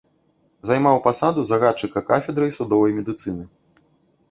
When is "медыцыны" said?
2.99-3.49